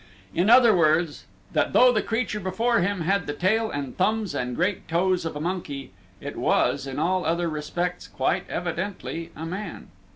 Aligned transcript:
In 0.33 0.49
other 0.49 0.75
words, 0.75 1.27
that 1.53 1.73
though 1.73 1.91
the 1.91 2.01
creature 2.01 2.39
before 2.39 2.79
him 2.79 3.01
had 3.01 3.27
the 3.27 3.33
tail 3.35 3.69
and 3.69 3.95
thumbs 3.95 4.33
and 4.33 4.55
great 4.55 4.87
toes 4.87 5.25
of 5.25 5.35
a 5.35 5.39
monkey, 5.39 5.91
it 6.19 6.35
was, 6.37 6.87
in 6.87 6.97
all 6.97 7.23
other 7.23 7.47
respects, 7.47 8.07
quite 8.07 8.49
evidently 8.49 9.29
a 9.35 9.45
man. 9.45 9.89